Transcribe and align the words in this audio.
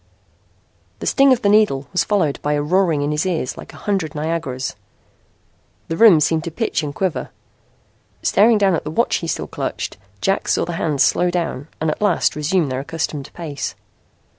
The 0.97 1.05
sting 1.05 1.31
of 1.31 1.43
the 1.43 1.49
needle 1.49 1.87
was 1.91 2.03
followed 2.03 2.39
by 2.41 2.53
a 2.53 2.61
roaring 2.63 3.03
in 3.03 3.11
his 3.11 3.23
ears 3.23 3.55
like 3.55 3.71
a 3.71 3.77
hundred 3.77 4.15
Niagaras. 4.15 4.73
The 5.89 5.95
room 5.95 6.19
seemed 6.19 6.43
to 6.45 6.49
pitch 6.49 6.81
and 6.81 6.95
quiver. 6.95 7.29
Staring 8.23 8.57
down 8.57 8.73
at 8.73 8.83
the 8.83 8.89
watch 8.89 9.17
he 9.17 9.27
still 9.27 9.45
clutched, 9.45 9.97
Jack 10.19 10.47
saw 10.47 10.65
the 10.65 10.73
hands 10.73 11.03
slow 11.03 11.29
down 11.29 11.67
and 11.79 11.91
at 11.91 12.01
last 12.01 12.35
resume 12.35 12.67
their 12.69 12.79
accustomed 12.79 13.31
pace. 13.33 13.75